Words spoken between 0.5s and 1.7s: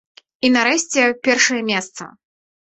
нарэшце, першае